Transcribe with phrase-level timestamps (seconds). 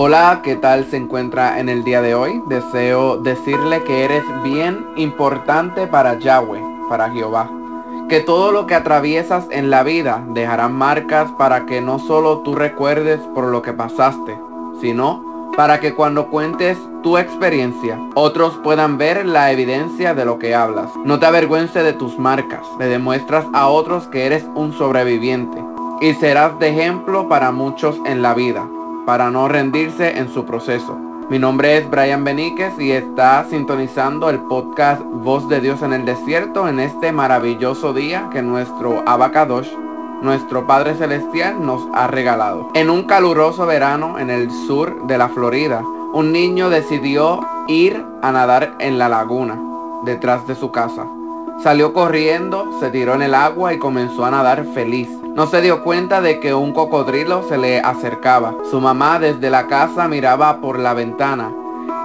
[0.00, 2.40] Hola, ¿qué tal se encuentra en el día de hoy?
[2.46, 7.50] Deseo decirle que eres bien importante para Yahweh, para Jehová.
[8.08, 12.54] Que todo lo que atraviesas en la vida dejará marcas para que no solo tú
[12.54, 14.38] recuerdes por lo que pasaste,
[14.80, 20.54] sino para que cuando cuentes tu experiencia, otros puedan ver la evidencia de lo que
[20.54, 20.90] hablas.
[21.04, 25.60] No te avergüences de tus marcas, le demuestras a otros que eres un sobreviviente
[26.00, 28.64] y serás de ejemplo para muchos en la vida
[29.08, 30.94] para no rendirse en su proceso.
[31.30, 36.04] Mi nombre es Brian Beníquez y está sintonizando el podcast Voz de Dios en el
[36.04, 39.70] Desierto en este maravilloso día que nuestro Abacadosh,
[40.20, 42.68] nuestro Padre Celestial, nos ha regalado.
[42.74, 48.30] En un caluroso verano en el sur de la Florida, un niño decidió ir a
[48.30, 49.58] nadar en la laguna
[50.04, 51.06] detrás de su casa.
[51.62, 55.08] Salió corriendo, se tiró en el agua y comenzó a nadar feliz.
[55.38, 58.56] No se dio cuenta de que un cocodrilo se le acercaba.
[58.68, 61.54] Su mamá desde la casa miraba por la ventana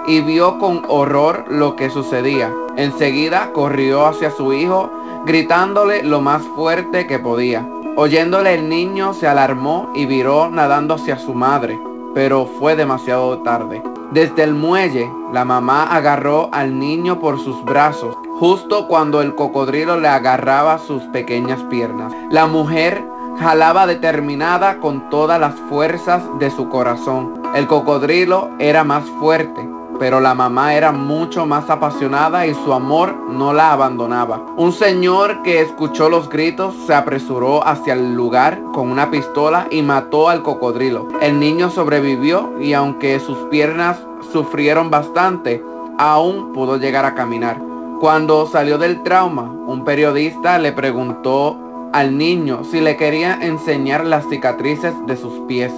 [0.06, 2.54] y vio con horror lo que sucedía.
[2.76, 4.92] Enseguida corrió hacia su hijo
[5.26, 7.68] gritándole lo más fuerte que podía.
[7.96, 11.80] Oyéndole el niño se alarmó y viró nadando hacia su madre,
[12.14, 13.82] pero fue demasiado tarde.
[14.12, 20.00] Desde el muelle, la mamá agarró al niño por sus brazos, justo cuando el cocodrilo
[20.00, 22.14] le agarraba sus pequeñas piernas.
[22.30, 23.04] La mujer
[23.40, 27.42] jalaba determinada con todas las fuerzas de su corazón.
[27.56, 29.68] El cocodrilo era más fuerte,
[30.00, 34.42] pero la mamá era mucho más apasionada y su amor no la abandonaba.
[34.58, 39.82] Un señor que escuchó los gritos se apresuró hacia el lugar con una pistola y
[39.82, 41.08] mató al cocodrilo.
[41.22, 44.00] El niño sobrevivió y aunque sus piernas
[44.32, 45.64] sufrieron bastante,
[45.98, 47.62] aún pudo llegar a caminar.
[48.00, 51.58] Cuando salió del trauma, un periodista le preguntó
[51.94, 55.72] al niño si le quería enseñar las cicatrices de sus pies.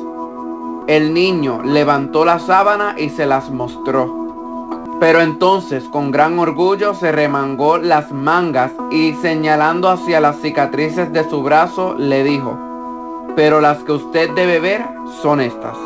[0.88, 4.24] El niño levantó la sábana y se las mostró.
[5.00, 11.30] Pero entonces con gran orgullo se remangó las mangas y señalando hacia las cicatrices de
[11.30, 12.58] su brazo le dijo,
[13.36, 14.86] pero las que usted debe ver
[15.22, 15.78] son estas.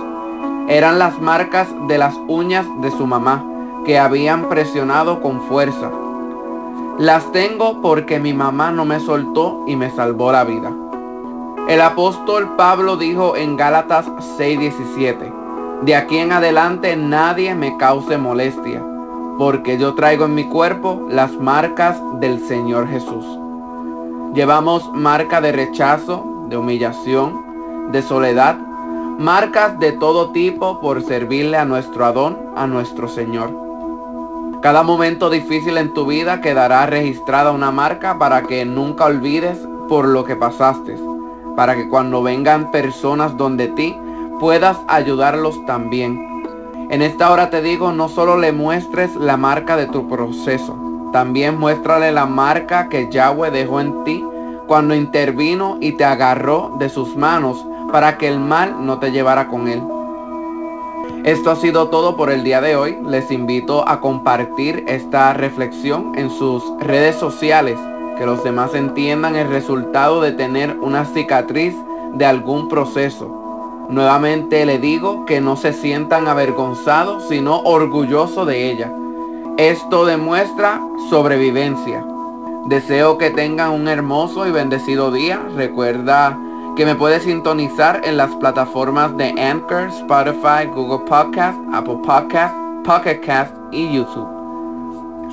[0.67, 3.43] Eran las marcas de las uñas de su mamá
[3.83, 5.89] que habían presionado con fuerza
[6.99, 10.69] las tengo porque mi mamá no me soltó y me salvó la vida.
[11.69, 14.05] El apóstol Pablo dijo en Gálatas
[14.37, 15.31] 6:17,
[15.83, 18.83] de aquí en adelante nadie me cause molestia,
[19.37, 23.25] porque yo traigo en mi cuerpo las marcas del Señor Jesús.
[24.33, 28.57] Llevamos marca de rechazo, de humillación, de soledad,
[29.17, 33.68] marcas de todo tipo por servirle a nuestro Adón, a nuestro Señor.
[34.61, 40.05] Cada momento difícil en tu vida quedará registrada una marca para que nunca olvides por
[40.05, 40.97] lo que pasaste,
[41.55, 43.95] para que cuando vengan personas donde ti
[44.37, 46.43] puedas ayudarlos también.
[46.89, 50.75] En esta hora te digo, no solo le muestres la marca de tu proceso,
[51.13, 54.25] también muéstrale la marca que Yahweh dejó en ti
[54.67, 59.47] cuando intervino y te agarró de sus manos para que el mal no te llevara
[59.47, 59.81] con él.
[61.25, 62.97] Esto ha sido todo por el día de hoy.
[63.05, 67.77] Les invito a compartir esta reflexión en sus redes sociales,
[68.17, 71.75] que los demás entiendan el resultado de tener una cicatriz
[72.13, 73.85] de algún proceso.
[73.89, 78.93] Nuevamente le digo que no se sientan avergonzados, sino orgullosos de ella.
[79.57, 82.05] Esto demuestra sobrevivencia.
[82.67, 85.41] Deseo que tengan un hermoso y bendecido día.
[85.55, 86.39] Recuerda
[86.75, 93.19] que me puedes sintonizar en las plataformas de Anchor, Spotify, Google Podcast, Apple Podcast, Pocket
[93.21, 94.27] Cast y YouTube.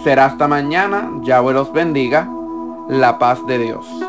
[0.02, 2.28] Será hasta mañana, Yahweh los bendiga,
[2.88, 4.05] la paz de Dios.